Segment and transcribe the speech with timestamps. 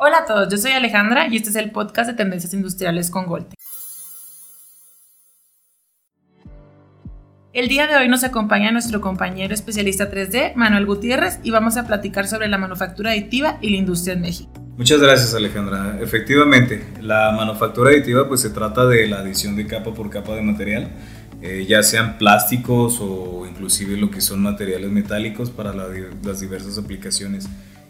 [0.00, 3.26] Hola a todos, yo soy Alejandra y este es el podcast de Tendencias Industriales con
[3.26, 3.56] Golte.
[7.52, 11.88] El día de hoy nos acompaña nuestro compañero especialista 3D, Manuel Gutiérrez, y vamos a
[11.88, 14.52] platicar sobre la manufactura aditiva y la industria en México.
[14.76, 15.98] Muchas gracias Alejandra.
[16.00, 20.42] Efectivamente, la manufactura aditiva pues se trata de la adición de capa por capa de
[20.42, 20.92] material,
[21.42, 27.48] eh, ya sean plásticos o inclusive lo que son materiales metálicos para las diversas aplicaciones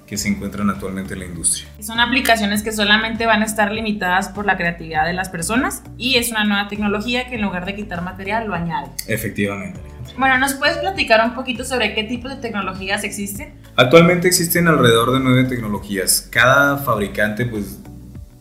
[0.09, 1.69] que se encuentran actualmente en la industria.
[1.81, 6.17] Son aplicaciones que solamente van a estar limitadas por la creatividad de las personas y
[6.17, 8.89] es una nueva tecnología que en lugar de quitar material lo añade.
[9.07, 9.81] Efectivamente.
[10.17, 13.53] Bueno, ¿nos puedes platicar un poquito sobre qué tipo de tecnologías existen?
[13.77, 16.27] Actualmente existen alrededor de nueve tecnologías.
[16.31, 17.79] Cada fabricante pues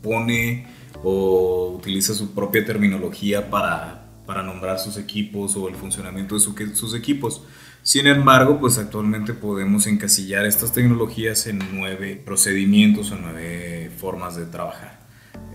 [0.02, 0.66] pone
[1.04, 6.42] o utiliza su propia terminología para, para nombrar sus equipos o el funcionamiento de
[6.74, 7.44] sus equipos.
[7.88, 14.46] Sin embargo, pues actualmente podemos encasillar estas tecnologías en nueve procedimientos o nueve formas de
[14.46, 15.00] trabajar.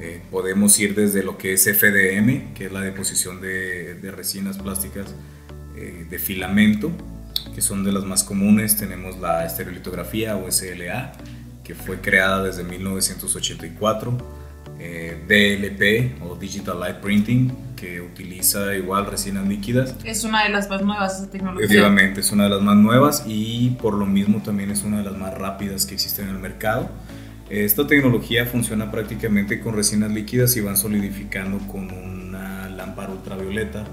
[0.00, 5.14] Eh, podemos ir desde lo que es FDM, que es la deposición de, resinas plásticas
[5.76, 6.90] eh, de filamento,
[7.54, 8.78] que son de las más comunes.
[8.78, 11.12] Tenemos la estereolitografía o SLA,
[11.62, 14.16] que fue creada desde 1984
[14.78, 17.52] eh, DLP o Digital Light Printing,
[17.82, 19.96] que utiliza igual resinas líquidas.
[20.04, 21.64] Es una de las más nuevas esa tecnología.
[21.64, 25.02] Efectivamente, es una de las más nuevas y por lo mismo también es una de
[25.02, 26.88] las más rápidas que existen en el mercado.
[27.50, 33.84] Esta tecnología funciona prácticamente con resinas líquidas y van solidificando con una lámpara ultravioleta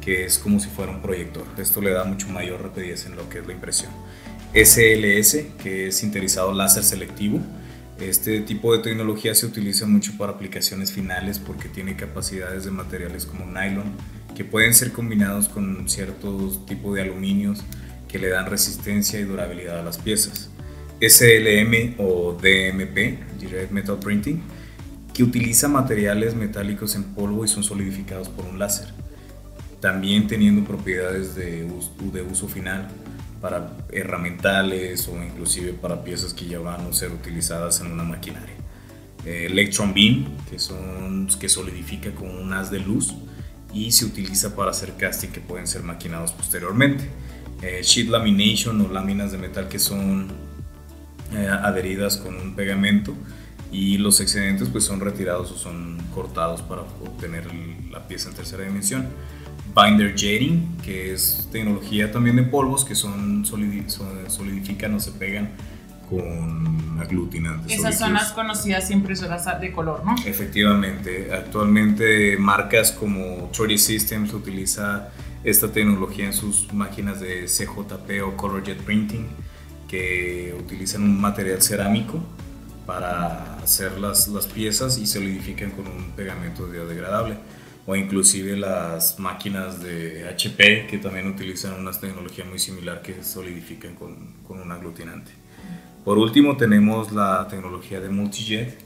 [0.00, 1.44] que es como si fuera un proyector.
[1.58, 3.90] Esto le da mucho mayor rapidez en lo que es la impresión.
[4.54, 7.40] SLS, que es sinterizado láser selectivo,
[8.08, 13.26] este tipo de tecnología se utiliza mucho para aplicaciones finales porque tiene capacidades de materiales
[13.26, 13.92] como nylon
[14.34, 17.62] que pueden ser combinados con ciertos tipos de aluminios
[18.08, 20.50] que le dan resistencia y durabilidad a las piezas.
[21.00, 24.42] SLM o DMP, Direct Metal Printing,
[25.12, 28.88] que utiliza materiales metálicos en polvo y son solidificados por un láser,
[29.80, 31.64] también teniendo propiedades de
[32.30, 32.88] uso final
[33.42, 38.54] para herramientales o inclusive para piezas que ya van a ser utilizadas en una maquinaria.
[39.26, 43.14] Eh, electron beam, que, son, que solidifica con un haz de luz
[43.74, 47.04] y se utiliza para hacer casting que pueden ser maquinados posteriormente.
[47.62, 50.28] Eh, sheet lamination o láminas de metal que son
[51.32, 53.12] eh, adheridas con un pegamento
[53.72, 57.46] y los excedentes pues son retirados o son cortados para obtener
[57.90, 59.08] la pieza en tercera dimensión
[59.74, 65.50] binder jetting, que es tecnología también de polvos que son, solidifican o se pegan
[66.08, 67.78] con aglutinantes.
[67.78, 70.14] Esas son las conocidas impresoras de color, ¿no?
[70.26, 75.08] Efectivamente, actualmente marcas como 3D Systems utiliza
[75.42, 79.26] esta tecnología en sus máquinas de CJP o Color Jet Printing,
[79.88, 82.20] que utilizan un material cerámico
[82.86, 87.36] para hacer las, las piezas y solidifican con un pegamento biodegradable
[87.86, 93.94] o inclusive las máquinas de HP que también utilizan una tecnología muy similar que solidifican
[93.94, 95.32] con, con un aglutinante.
[96.04, 98.78] Por último tenemos la tecnología de multijet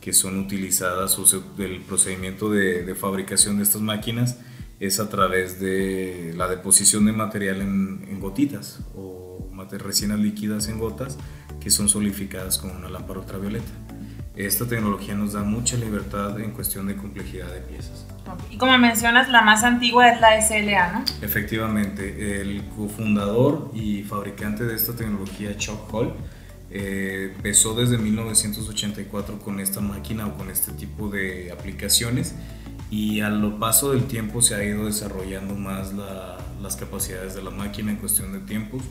[0.00, 1.18] que son utilizadas,
[1.58, 4.38] el procedimiento de, de, fabricación de estas máquinas
[4.78, 9.24] es a través de la deposición de material en, en gotitas o
[9.78, 11.18] resinas líquidas en gotas
[11.60, 13.83] que son solidificadas con una lámpara ultravioleta.
[14.36, 18.04] Esta tecnología nos da mucha libertad en cuestión de complejidad de piezas.
[18.50, 21.04] Y como mencionas, la más antigua es la SLA, ¿no?
[21.22, 26.14] Efectivamente, el cofundador y fabricante de esta tecnología, Chuck Hall,
[26.70, 32.34] eh, empezó desde 1984 con esta máquina o con este tipo de aplicaciones
[32.90, 35.92] y a lo paso del tiempo se ha ido desarrollando más
[36.60, 38.82] las capacidades de la máquina en cuestión de tiempos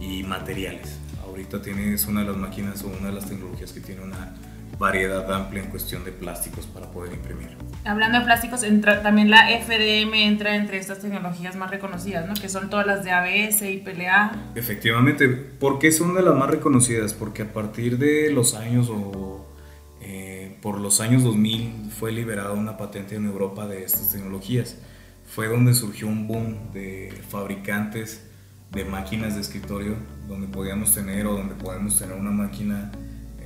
[0.00, 0.98] y materiales.
[1.22, 4.34] Ahorita tienes una de las máquinas o una de las tecnologías que tiene una
[4.78, 7.56] variedad amplia en cuestión de plásticos para poder imprimir.
[7.84, 12.34] Hablando de plásticos, entra, también la FDM entra entre estas tecnologías más reconocidas, ¿no?
[12.34, 14.32] que son todas las de ABS y PLA.
[14.54, 17.14] Efectivamente, ¿por qué son de las más reconocidas?
[17.14, 19.46] Porque a partir de los años o
[20.00, 24.76] eh, por los años 2000 fue liberada una patente en Europa de estas tecnologías.
[25.26, 28.24] Fue donde surgió un boom de fabricantes
[28.70, 29.96] de máquinas de escritorio
[30.28, 32.90] donde podíamos tener o donde podemos tener una máquina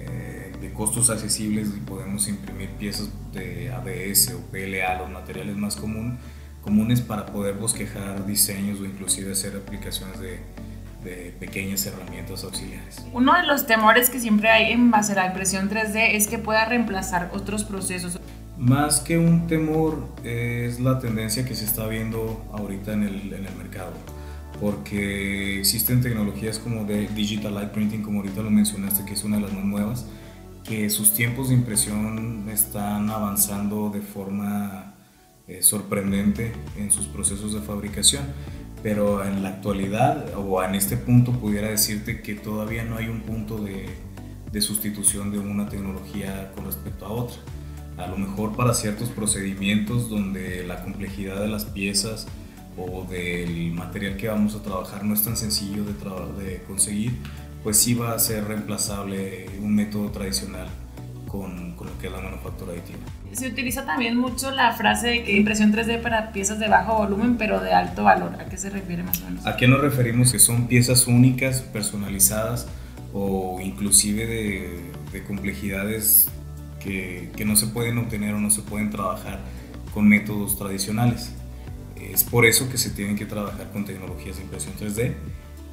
[0.06, 5.76] eh, de costos accesibles y podemos imprimir piezas de ABS o PLA, los materiales más
[5.76, 6.18] común,
[6.62, 10.40] comunes para poder bosquejar diseños o inclusive hacer aplicaciones de,
[11.04, 13.04] de pequeñas herramientas auxiliares.
[13.12, 16.38] Uno de los temores que siempre hay en base a la impresión 3D es que
[16.38, 18.18] pueda reemplazar otros procesos.
[18.56, 23.46] Más que un temor es la tendencia que se está viendo ahorita en el, en
[23.46, 23.92] el mercado
[24.62, 29.38] porque existen tecnologías como de Digital Light Printing, como ahorita lo mencionaste, que es una
[29.38, 30.06] de las más nuevas,
[30.62, 34.94] que sus tiempos de impresión están avanzando de forma
[35.48, 38.22] eh, sorprendente en sus procesos de fabricación,
[38.84, 43.22] pero en la actualidad o en este punto pudiera decirte que todavía no hay un
[43.22, 43.88] punto de,
[44.52, 47.38] de sustitución de una tecnología con respecto a otra.
[47.96, 52.28] A lo mejor para ciertos procedimientos donde la complejidad de las piezas
[52.76, 55.92] o del material que vamos a trabajar no es tan sencillo de,
[56.42, 57.12] de conseguir,
[57.62, 60.68] pues sí va a ser reemplazable un método tradicional
[61.28, 62.98] con, con, lo que es la manufactura aditiva.
[63.32, 67.36] Se utiliza también mucho la frase de que impresión 3D para piezas de bajo volumen
[67.38, 68.34] pero de alto valor.
[68.40, 69.46] ¿A qué se refiere más o menos?
[69.46, 70.32] ¿A qué nos referimos?
[70.32, 72.66] Que son piezas únicas, personalizadas
[73.14, 74.80] o inclusive de,
[75.12, 76.28] de complejidades
[76.80, 79.40] que, que no se pueden obtener o no se pueden trabajar
[79.94, 81.32] con métodos tradicionales.
[82.10, 85.14] Es por eso que se tienen que trabajar con tecnologías de impresión 3D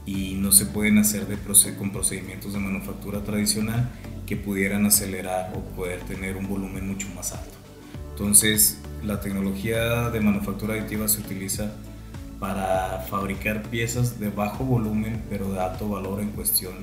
[0.06, 1.38] y no se pueden hacer de
[1.76, 3.90] con procedimientos de manufactura tradicional
[4.26, 7.58] que pudieran acelerar o poder tener un volumen mucho más alto.
[8.12, 11.74] Entonces, la tecnología de manufactura aditiva se utiliza
[12.40, 16.74] para fabricar piezas de bajo volumen pero de alto valor en cuestión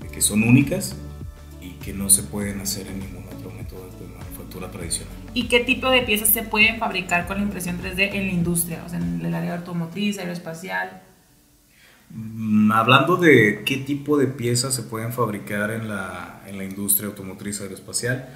[0.00, 0.94] de que son únicas
[1.60, 3.25] y que no se pueden hacer en ningún
[4.60, 5.14] manufactura tradicional.
[5.34, 8.82] ¿Y qué tipo de piezas se pueden fabricar con la impresión 3D en la industria?
[8.86, 11.02] O sea, en el área automotriz, aeroespacial.
[12.10, 17.08] Mm, hablando de qué tipo de piezas se pueden fabricar en la, en la industria
[17.08, 18.28] automotriz aeroespacial,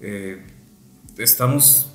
[0.00, 0.44] eh,
[1.18, 1.92] estamos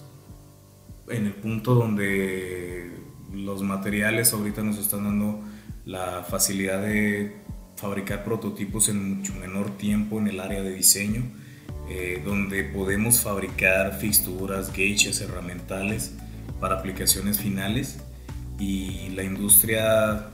[1.10, 2.92] en el punto donde
[3.34, 5.42] los materiales ahorita nos están dando
[5.86, 7.38] la facilidad de
[7.76, 11.24] fabricar prototipos en mucho menor tiempo en el área de diseño,
[11.90, 16.14] eh, donde podemos fabricar fixturas, gauges, herramientales
[16.60, 18.00] para aplicaciones finales
[18.60, 20.28] y la industria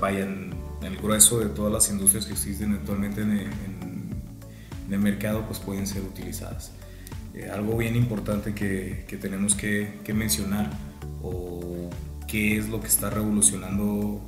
[0.00, 3.50] vayan en el grueso de todas las industrias que existen actualmente en,
[4.90, 6.70] el mercado, pues pueden ser utilizadas.
[7.34, 10.70] Eh, algo bien importante que, que tenemos que, que, mencionar
[11.20, 11.90] o
[12.28, 14.22] qué es lo que está revolucionando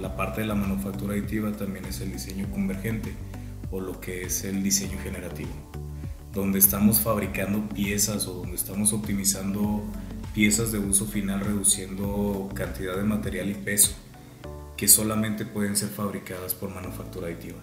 [0.00, 3.12] la parte de la manufactura aditiva también es el diseño convergente
[3.70, 5.50] o lo que es el diseño generativo,
[6.36, 9.82] donde estamos fabricando piezas o donde estamos optimizando
[10.34, 13.96] piezas de uso final reduciendo cantidad de material y peso
[14.76, 17.58] que solamente pueden ser fabricadas por manufactura aditiva,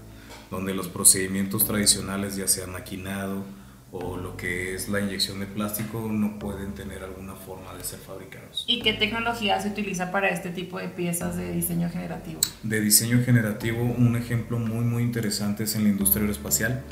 [0.49, 3.43] donde los procedimientos tradicionales, ya sea maquinado
[3.91, 7.99] o lo que es la inyección de plástico, no pueden tener alguna forma de ser
[7.99, 8.65] fabricados.
[8.67, 12.39] ¿Y qué tecnología se utiliza para este tipo de piezas de diseño generativo?
[12.63, 16.83] De diseño generativo, un ejemplo muy muy interesante es en la industria aeroespacial,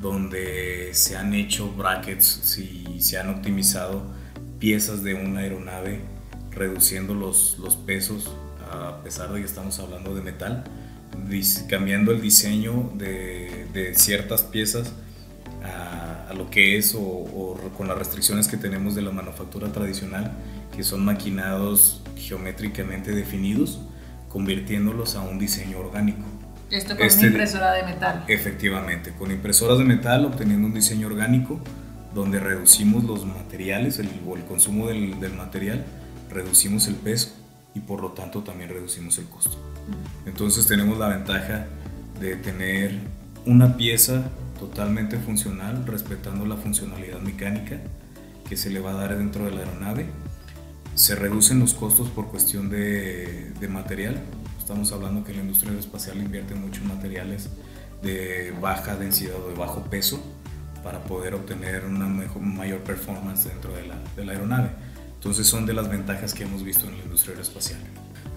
[0.00, 4.02] donde se han hecho brackets y se han optimizado
[4.58, 6.00] piezas de una aeronave,
[6.50, 8.30] reduciendo los, los pesos
[8.70, 10.64] a pesar de que estamos hablando de metal,
[11.68, 14.92] cambiando el diseño de, de ciertas piezas
[15.64, 20.32] a, lo que es o, con las restricciones que tenemos de la manufactura tradicional,
[20.74, 23.80] que son maquinados geométricamente definidos,
[24.28, 26.24] convirtiéndolos a un diseño orgánico.
[26.70, 28.24] Esto con este, una impresora de metal.
[28.28, 31.60] Efectivamente, con impresoras de metal obteniendo un diseño orgánico
[32.14, 35.84] donde reducimos los materiales el, o el consumo del, del material,
[36.30, 37.30] reducimos el peso
[37.74, 39.58] y por lo tanto también reducimos el costo.
[40.26, 41.66] Entonces tenemos la ventaja
[42.20, 42.98] de tener
[43.46, 47.78] una pieza totalmente funcional, respetando la funcionalidad mecánica
[48.48, 50.06] que se le va a dar dentro de la aeronave.
[50.94, 54.20] Se reducen los costos por cuestión de, de material.
[54.68, 57.48] Estamos hablando que la industria aeroespacial invierte mucho en materiales
[58.02, 60.22] de baja densidad o de bajo peso
[60.84, 64.68] para poder obtener una mejor, mayor performance dentro de la, de la aeronave.
[65.14, 67.80] Entonces son de las ventajas que hemos visto en la industria aeroespacial.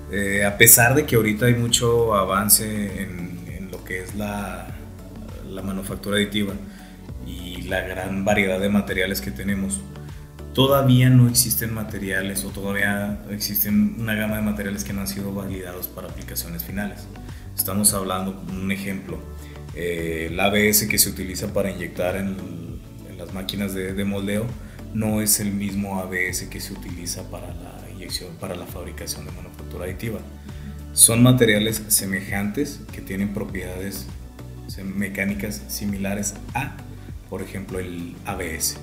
[0.10, 4.74] Eh, a pesar de que ahorita hay mucho avance en, en lo que es la,
[5.50, 6.54] la, manufactura aditiva
[7.28, 9.82] y la gran variedad de materiales que tenemos,
[10.54, 15.34] todavía no existen materiales o todavía existen una gama de materiales que no han sido
[15.34, 17.08] validados para aplicaciones finales.
[17.56, 19.20] Estamos hablando, un ejemplo,
[19.76, 22.62] eh, el ABS que se utiliza para inyectar en,
[23.18, 24.48] las máquinas de, de moldeo,
[24.96, 29.32] no es el mismo ABS que se utiliza para la inyección, para la fabricación de
[29.32, 30.20] manufactura aditiva.
[30.94, 34.08] Son materiales semejantes que tienen propiedades
[34.84, 36.76] mecánicas similares a,
[37.30, 38.78] por ejemplo, el ABS,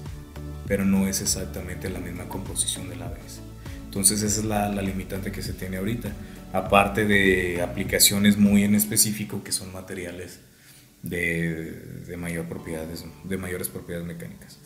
[0.68, 3.40] pero no es exactamente la misma composición del ABS.
[3.86, 6.12] Entonces esa es la, la limitante que se tiene ahorita,
[6.52, 10.40] aparte de aplicaciones muy en específico que son materiales
[11.02, 11.72] de,
[12.06, 14.58] de, mayor propiedades, de mayores propiedades mecánicas.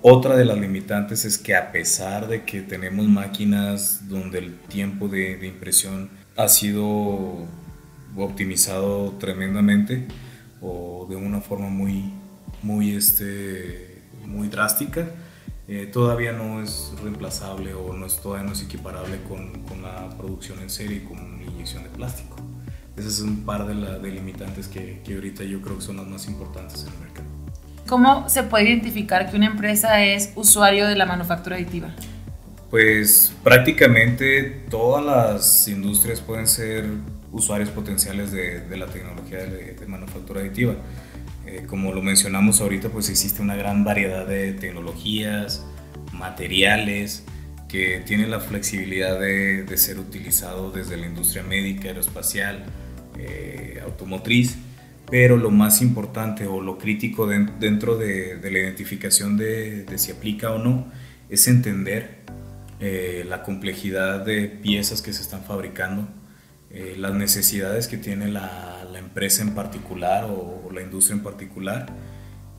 [0.00, 5.08] Otra de las limitantes es que a pesar de que tenemos máquinas donde el tiempo
[5.08, 7.48] de, de impresión ha sido
[8.16, 10.06] optimizado tremendamente
[10.60, 12.12] o de una forma muy
[12.62, 15.08] muy, este, muy drástica.
[15.70, 20.08] Eh, todavía no es reemplazable o no es, todavía no es equiparable con, con la
[20.16, 22.36] producción en serie con una inyección de plástico.
[22.96, 26.06] Ese es un par de, la, delimitantes que, que ahorita yo creo que son las
[26.06, 27.26] más importantes en el mercado.
[27.86, 31.90] ¿Cómo se puede identificar que una empresa es usuario de la manufactura aditiva?
[32.70, 36.86] Pues prácticamente todas las industrias pueden ser
[37.30, 40.74] usuarios potenciales de, de la tecnología de, de manufactura aditiva.
[41.48, 45.64] Eh, como lo mencionamos ahorita, pues existe una gran variedad de tecnologías,
[46.12, 47.24] materiales,
[47.68, 52.66] que tienen la flexibilidad de, de ser utilizado desde la industria médica, aeroespacial,
[53.18, 54.56] eh, automotriz,
[55.10, 60.12] pero lo más importante o lo crítico de, dentro de, de, la identificación de, si
[60.12, 60.86] aplica o no
[61.30, 62.18] es entender
[62.80, 66.08] eh, la complejidad de piezas que se están fabricando,
[66.70, 71.86] eh, las necesidades que tiene la, la empresa en particular o, la industria en particular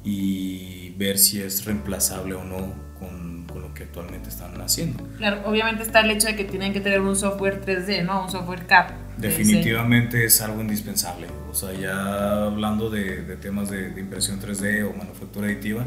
[0.04, 5.04] y ver si es reemplazable o no con, con, lo que actualmente están haciendo.
[5.18, 8.24] Claro, obviamente está el hecho de que tienen que tener un software 3D, ¿no?
[8.24, 8.92] Un software CAD.
[9.18, 11.28] Definitivamente es algo indispensable.
[11.50, 15.86] O sea, ya hablando de, de temas de, de, impresión 3D o manufactura aditiva,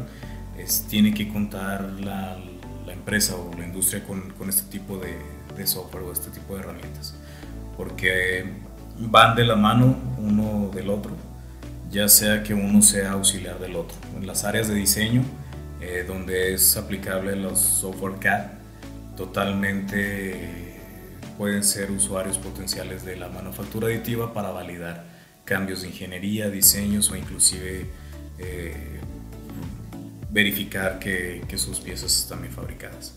[0.57, 2.37] es, tiene que contar la,
[2.85, 5.17] la empresa o la industria con, con este tipo de,
[5.57, 7.15] de software o este tipo de herramientas
[7.77, 8.45] porque
[8.99, 11.11] van de la mano uno del otro,
[11.93, 13.95] ya sea que uno sea auxiliar del otro.
[14.17, 15.23] En las áreas de diseño,
[15.79, 18.47] eh, donde es aplicable los software CAD,
[19.15, 20.79] totalmente
[21.37, 25.05] pueden ser usuarios potenciales de la manufactura aditiva para validar
[25.45, 27.85] cambios de ingeniería, diseños o inclusive
[28.39, 28.99] eh,
[30.31, 33.13] verificar que, que sus piezas están bien fabricadas.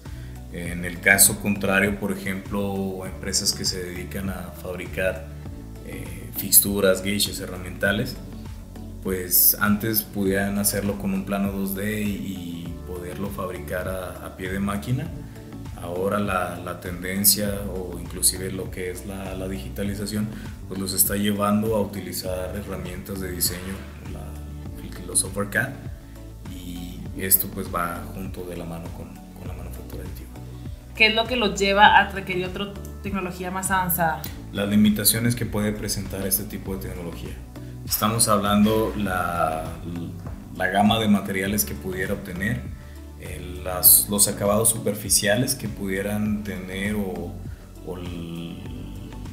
[0.53, 5.29] En el caso contrario, por ejemplo, empresas que se dedican a fabricar
[5.87, 8.17] eh, fixturas, gauges, herramientales,
[9.07, 14.59] pues antes pudieran hacerlo con un plano 2D y poderlo fabricar a, a pie de
[14.59, 15.07] máquina.
[15.81, 20.27] Ahora la, la, tendencia o inclusive lo que es la, la, digitalización,
[20.67, 23.77] pues los está llevando a utilizar herramientas de diseño,
[24.13, 25.69] la, los software CAD,
[26.53, 30.31] y esto pues va junto de la mano con, con la manufactura aditiva.
[30.97, 34.21] ¿Qué es lo que los lleva a requerir otra tecnología más avanzada?
[34.53, 37.37] Las limitaciones que puede presentar este tipo de tecnología.
[37.89, 39.65] Estamos hablando la,
[40.57, 42.63] la gama de materiales que pudiera obtener,
[43.21, 47.33] eh, las, los acabados superficiales que pudieran tener o,
[47.87, 48.59] o el,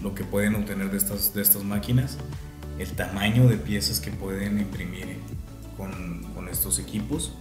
[0.03, 2.19] lo que pueden obtener de estas, de estas máquinas,
[2.77, 5.17] el tamaño de piezas que pueden imprimir
[5.75, 7.33] con, con estos equipos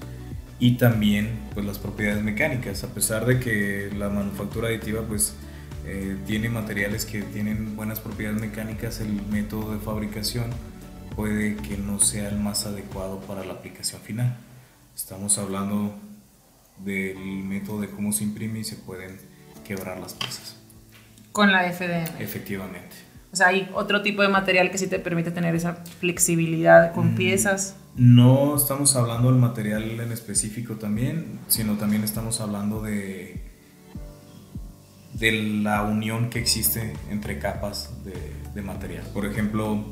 [0.58, 2.84] y también pues las propiedades mecánicas.
[2.84, 5.34] A pesar de que la manufactura aditiva pues
[5.84, 10.71] eh, tiene materiales que tienen buenas propiedades mecánicas el método de fabricación
[11.14, 14.36] puede que no sea el más adecuado para la aplicación final
[14.94, 15.94] estamos hablando
[16.78, 19.18] del método de cómo se imprime y se pueden
[19.64, 20.56] quebrar las piezas
[21.32, 22.96] con la FDM efectivamente
[23.32, 27.12] o sea hay otro tipo de material que sí te permite tener esa flexibilidad con
[27.12, 27.16] mm.
[27.16, 33.42] piezas no estamos hablando del material en específico también, sino también estamos hablando de,
[35.12, 38.14] de la unión que existe entre capas de,
[38.54, 39.04] de material.
[39.12, 39.84] Por ejemplo,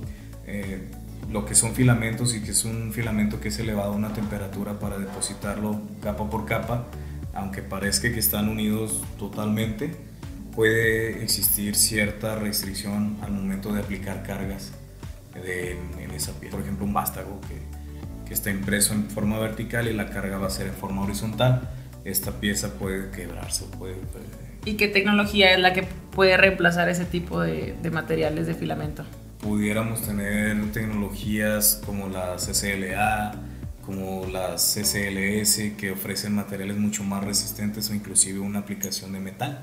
[0.47, 0.91] eh,
[1.29, 4.79] lo que son filamentos y que es un filamento que es elevado a una temperatura
[4.79, 6.87] para depositarlo capa por capa,
[7.35, 9.95] aunque parezca que están unidos totalmente,
[10.55, 14.73] puede existir cierta restricción al momento de aplicar cargas
[15.35, 16.57] de, en esa pieza.
[16.57, 17.81] Por ejemplo, un vástago que
[18.31, 21.69] que está impreso en forma vertical y la carga va a ser en forma horizontal.
[22.05, 23.65] Esta pieza puede quebrarse.
[23.77, 24.25] Puede, puede...
[24.65, 25.83] ¿Y qué tecnología es la que
[26.15, 29.05] puede reemplazar ese tipo de, de materiales de filamento?
[29.41, 33.33] Pudiéramos tener tecnologías como la CCLA,
[33.85, 39.61] como las CCLS, que ofrecen materiales mucho más resistentes o inclusive una aplicación de metal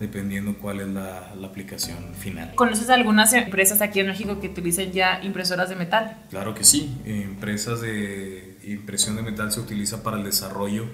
[0.00, 2.54] dependiendo cuál es la, la, aplicación final.
[2.54, 6.16] ¿Conoces algunas empresas aquí en México que utilicen ya impresoras de metal?
[6.30, 10.86] Claro que sí, empresas de impresión de metal se utiliza para el desarrollo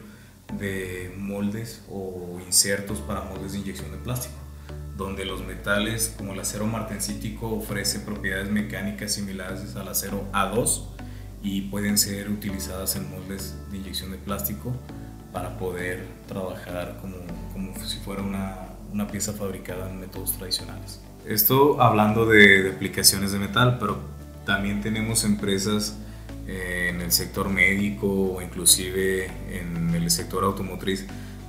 [0.58, 4.34] de moldes o insertos para moldes de inyección de plástico,
[4.96, 10.84] donde los metales como el acero martensítico ofrece propiedades mecánicas similares al acero A2
[11.42, 14.74] y pueden ser utilizadas en moldes de inyección de plástico
[15.32, 17.16] para poder trabajar como,
[17.52, 21.00] como si fuera una una pieza fabricada en métodos tradicionales.
[21.26, 23.98] Esto hablando de, aplicaciones de metal, pero
[24.44, 25.96] también tenemos empresas
[26.46, 31.06] eh, en el sector médico o inclusive en el sector automotriz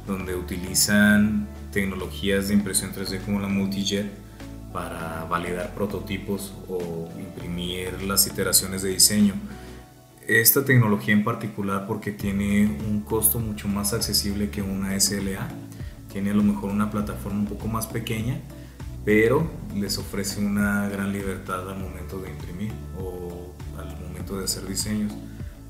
[0.07, 4.07] donde utilizan tecnologías de impresión 3D como la multijet
[4.73, 9.35] para validar prototipos o imprimir las iteraciones de diseño.
[10.27, 15.49] esta tecnología en particular porque tiene un costo mucho más accesible que una SLA.
[16.11, 18.41] Tiene a lo mejor una plataforma un poco más pequeña,
[19.05, 24.65] pero les ofrece una gran libertad al momento de imprimir o al momento de hacer
[24.67, 25.13] diseños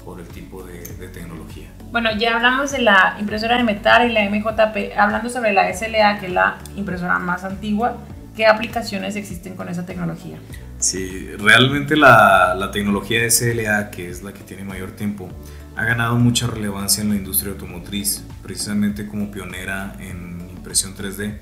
[0.08, 1.68] por el tipo de, tecnología.
[1.92, 6.22] Bueno, ya hablamos de la impresora de metal y la MJP, hablando sobre la SLA,
[6.22, 7.98] que es la impresora más antigua,
[8.34, 10.38] ¿qué aplicaciones existen con esa tecnología?
[10.80, 15.28] Sí, realmente la, la tecnología SLA, que es la que tiene mayor tiempo,
[15.76, 21.38] ha ganado mucha relevancia en la industria automotriz, precisamente como pionera en impresión 3D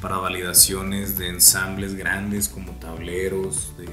[0.00, 3.88] para validaciones de ensambles grandes como tableros de,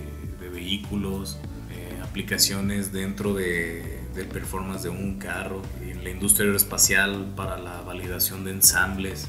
[0.50, 1.40] vehículos,
[1.72, 7.82] eh, aplicaciones dentro de del performance de un carro, en la industria aeroespacial para la
[7.82, 9.28] validación de ensambles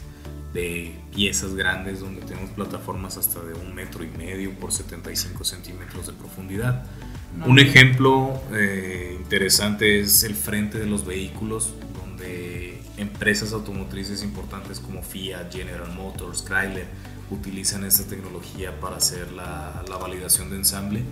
[0.52, 6.06] de piezas grandes donde tenemos plataformas hasta de un metro y medio por 75 centímetros
[6.06, 6.84] de profundidad.
[7.46, 15.02] Un ejemplo eh, interesante es el frente de los vehículos, donde empresas automotrices importantes como
[15.02, 16.86] Fiat, General Motors, Chrysler
[17.30, 21.02] utilizan esta tecnología para hacer la, la validación de ensamble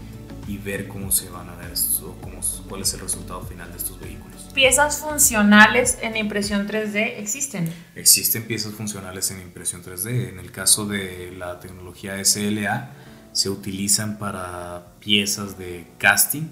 [0.50, 3.78] y ver cómo se van a ver o cómo, cuál es el resultado final de
[3.78, 4.48] estos vehículos.
[4.52, 7.72] ¿Piezas funcionales en impresión 3D existen?
[7.94, 10.30] Existen piezas funcionales en impresión 3D.
[10.30, 12.90] En el caso de la tecnología SLA,
[13.30, 16.48] se utilizan para piezas de casting,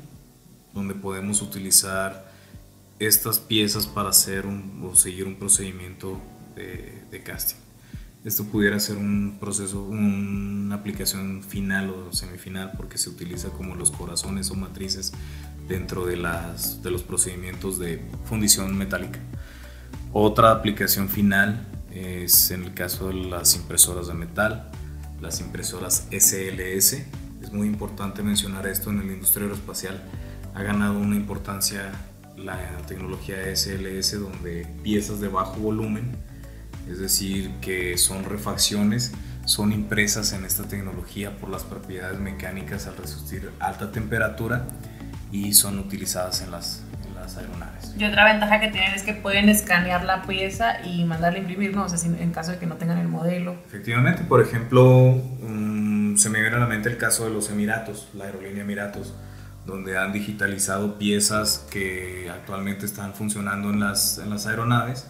[0.73, 2.31] donde podemos utilizar
[3.01, 6.21] estas piezas para hacer o seguir un procedimiento
[6.55, 7.68] de, de casting
[8.29, 13.91] esto pudiera ser un proceso, una aplicación final o semifinal porque se utiliza como los
[13.91, 15.13] corazones o matrices
[15.67, 19.19] dentro de, las, de los procedimientos de fundición metálica.
[20.13, 24.71] Otra aplicación final es en el caso de las impresoras de metal,
[25.23, 26.99] las impresoras SLS.
[27.43, 30.03] Es muy importante mencionar esto en la industria aeroespacial.
[30.55, 31.93] Ha ganado una importancia
[32.37, 36.28] la tecnología SLS donde piezas de bajo volumen
[36.91, 39.13] es decir, que son refacciones,
[39.45, 44.67] son impresas en esta tecnología por las propiedades mecánicas al resistir alta temperatura
[45.33, 46.85] y son utilizadas en las,
[47.37, 47.95] aeronaves.
[47.99, 51.77] Y otra ventaja que tienen es que pueden escanear la pieza y mandarla a imprimir,
[51.77, 51.85] ¿no?
[51.85, 53.55] O sea, en caso de que no tengan el modelo.
[53.67, 58.09] Efectivamente, por ejemplo, mm, se me viene a la mente el caso de los Emiratos,
[58.15, 59.13] la aerolínea Emiratos,
[59.67, 65.07] donde han digitalizado piezas que actualmente están funcionando en las, en las aeronaves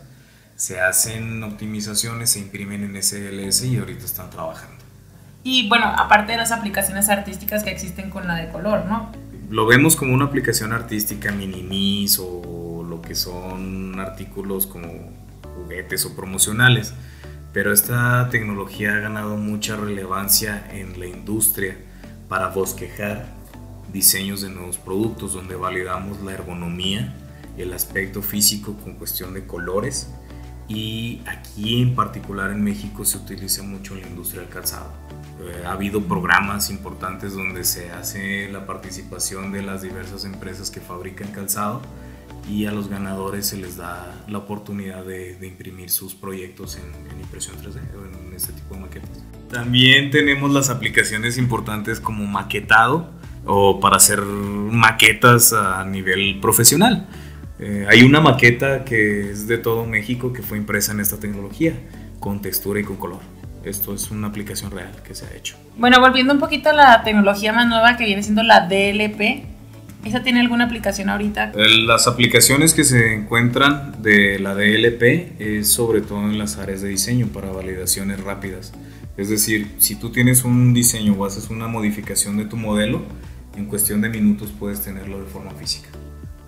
[0.58, 4.84] se hacen optimizaciones, se imprimen en SLS y ahorita están trabajando.
[5.44, 9.12] Y bueno, aparte de las aplicaciones artísticas que existen con la de color, ¿no?
[9.50, 14.88] Lo vemos como una aplicación artística minimis o lo que son artículos como
[15.54, 16.92] juguetes o promocionales,
[17.52, 21.76] pero esta tecnología ha ganado mucha relevancia en la industria
[22.28, 23.26] para bosquejar
[23.92, 27.14] diseños de nuevos productos donde validamos la ergonomía,
[27.56, 30.08] el aspecto físico con cuestión de colores
[30.68, 34.92] y aquí en particular en México se utiliza mucho en la industria del calzado.
[35.40, 40.80] Eh, ha habido programas importantes donde se hace la participación de las diversas empresas que
[40.80, 41.80] fabrican calzado
[42.48, 47.56] y a los ganadores se les da la oportunidad de, imprimir sus proyectos en, impresión
[47.56, 49.22] 3D o en este tipo de maquetas.
[49.50, 53.10] También tenemos las aplicaciones importantes como maquetado
[53.44, 57.08] o para hacer maquetas a nivel profesional.
[57.60, 61.72] Eh, hay una maqueta que es de todo México que fue impresa en esta tecnología,
[62.20, 63.20] con textura y con color.
[63.64, 65.56] Esto es una aplicación real que se ha hecho.
[65.76, 69.44] Bueno, volviendo un poquito a la tecnología más nueva que viene siendo la DLP,
[70.04, 71.52] ¿esa tiene alguna aplicación ahorita?
[71.56, 76.80] Eh, las aplicaciones que se encuentran de la DLP es sobre todo en las áreas
[76.80, 78.72] de diseño para validaciones rápidas.
[79.16, 83.02] Es decir, si tú tienes un diseño o haces una modificación de tu modelo,
[83.56, 85.88] en cuestión de minutos puedes tenerlo de forma física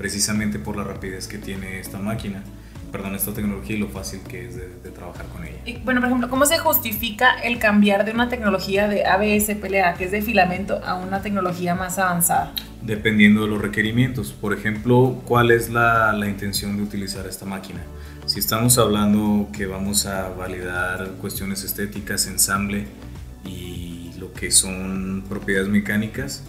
[0.01, 2.43] precisamente por la rapidez que tiene esta máquina,
[2.91, 5.59] perdón, esta tecnología y lo fácil que es de, trabajar con ella.
[5.67, 9.93] Y, bueno, por ejemplo, ¿cómo se justifica el cambiar de una tecnología de ABS PLA,
[9.97, 12.55] que es de filamento, a una tecnología más avanzada?
[12.81, 14.33] Dependiendo de los requerimientos.
[14.33, 17.81] Por ejemplo, ¿cuál es la, la intención de utilizar esta máquina?
[18.25, 22.87] Si estamos hablando que vamos a validar cuestiones estéticas, ensamble
[23.45, 26.43] y lo que son propiedades mecánicas,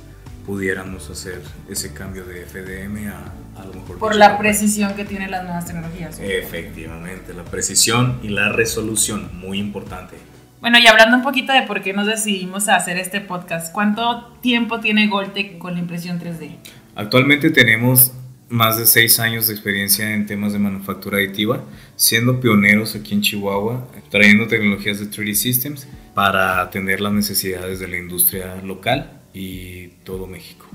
[0.46, 4.00] pudiéramos hacer ese cambio de FDM a, a lo mejor...
[4.00, 6.19] Por la precisión que tienen las nuevas tecnologías.
[6.19, 10.17] Efectivamente, la precisión y la resolución, muy importante.
[10.62, 14.38] Bueno, y hablando un poquito de por qué nos decidimos a hacer este podcast, ¿cuánto
[14.41, 16.56] tiempo tiene Goltec con la impresión 3D?
[16.95, 18.13] Actualmente tenemos
[18.52, 21.63] más de seis años de experiencia en temas de manufactura aditiva,
[21.95, 27.88] siendo pioneros aquí en Chihuahua, trayendo tecnologías de 3D Systems para atender las necesidades de
[27.88, 30.67] la industria local y todo México.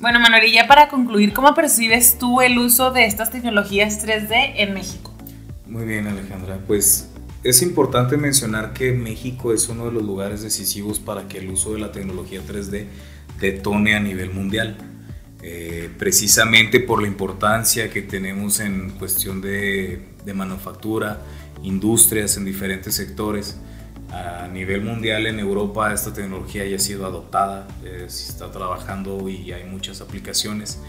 [0.00, 4.72] Bueno, Manuel, ya para concluir, ¿cómo percibes tú el uso de estas tecnologías 3D en
[4.72, 5.12] México?
[5.66, 6.60] Muy bien, Alejandra.
[6.68, 7.10] Pues
[7.42, 11.72] es importante mencionar que México es uno de los lugares decisivos para que el uso
[11.72, 12.86] de la tecnología 3D
[13.40, 14.76] detone a nivel mundial.
[15.42, 21.22] Eh, precisamente por la importancia que tenemos en cuestión de, manufactura,
[21.64, 23.58] industrias en diferentes sectores.
[24.10, 29.28] A nivel mundial en Europa esta tecnología ya ha sido adoptada, eh, se está trabajando
[29.28, 30.80] y hay muchas aplicaciones.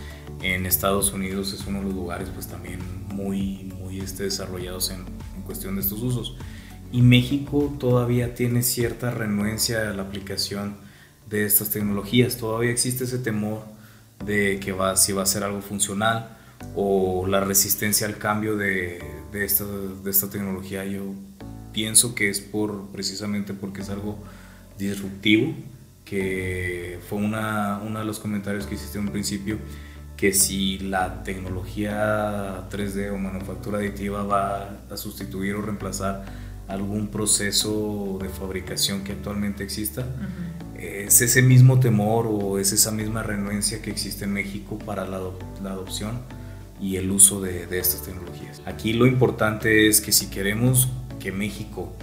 [0.42, 2.80] En Estados Unidos es uno de los lugares pues también
[3.10, 5.06] muy, muy este, desarrollados en,
[5.36, 6.38] en cuestión de estos usos.
[6.92, 10.78] Y México todavía tiene cierta renuencia a la aplicación
[11.30, 12.38] de estas tecnologías.
[12.38, 13.64] Todavía existe ese temor
[14.26, 16.38] de que va, si va a ser algo funcional
[16.76, 20.86] o la resistencia al cambio de, de, esta, de esta tecnología.
[20.86, 21.14] Yo
[21.72, 24.18] pienso que es por, precisamente porque es algo
[24.78, 25.54] disruptivo,
[26.06, 29.58] que fue una, uno de los comentarios que hiciste en un principio,
[30.18, 36.26] que si la tecnología 3D o manufactura aditiva va a sustituir o reemplazar
[36.68, 40.06] algún proceso de fabricación que actualmente exista,
[40.78, 45.18] es ese mismo temor o es esa misma renuencia que existe en México para la,
[45.18, 46.20] adopción
[46.82, 48.62] y el uso de, estas tecnologías.
[48.66, 51.94] Aquí lo importante es que si queremos que México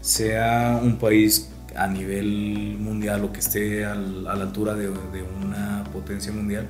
[0.00, 6.32] sea un país a nivel mundial o que esté a la altura de, una potencia
[6.32, 6.68] mundial,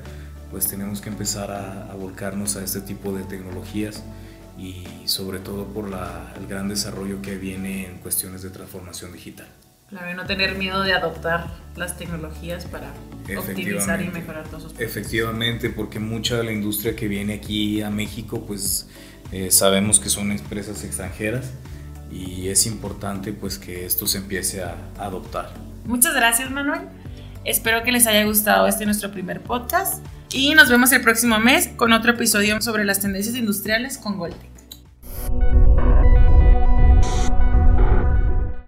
[0.51, 4.03] pues tenemos que empezar a, a, volcarnos a este tipo de tecnologías
[4.57, 9.49] y sobre todo por el gran desarrollo que viene en cuestiones de transformación digital.
[9.91, 12.93] Claro, no tener miedo de adoptar las tecnologías para
[13.39, 14.81] optimizar y mejorar todos procesos.
[14.81, 18.89] Efectivamente, porque mucha de la industria que viene aquí a México, pues
[19.31, 21.51] eh, sabemos que son empresas extranjeras
[22.15, 25.51] y es importante pues que esto se empiece a adoptar.
[25.85, 26.83] Muchas gracias Manuel.
[27.45, 31.69] Espero que les haya gustado este nuestro primer podcast y nos vemos el próximo mes
[31.77, 34.55] con otro episodio sobre las tendencias industriales con Goldtech.